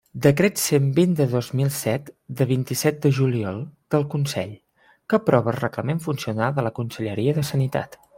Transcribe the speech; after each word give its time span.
Decret 0.25 0.59
cent 0.61 0.85
vint 0.99 1.11
de 1.17 1.25
dos 1.33 1.49
mil 1.59 1.67
set, 1.79 2.07
de 2.39 2.47
vint-i-set 2.51 2.97
de 3.03 3.11
juliol, 3.17 3.59
del 3.95 4.07
Consell, 4.15 4.55
que 5.09 5.19
aprova 5.19 5.53
el 5.53 5.59
Reglament 5.61 6.03
Funcional 6.07 6.57
de 6.57 6.65
la 6.69 6.73
Conselleria 6.81 7.37
de 7.41 7.47
Sanitat. 7.53 8.01